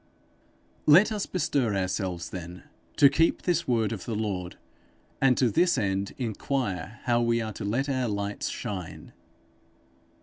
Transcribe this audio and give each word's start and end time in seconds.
Let 0.87 1.11
us 1.11 1.27
bestir 1.27 1.75
ourselves 1.75 2.31
then 2.31 2.63
to 2.97 3.07
keep 3.07 3.43
this 3.43 3.67
word 3.67 3.91
of 3.93 4.05
the 4.05 4.15
Lord; 4.15 4.57
and 5.21 5.37
to 5.37 5.51
this 5.51 5.77
end 5.77 6.15
inquire 6.17 7.01
how 7.03 7.21
we 7.21 7.39
are 7.39 7.53
to 7.53 7.63
let 7.63 7.87
our 7.87 8.07
light 8.07 8.41
shine. 8.41 9.13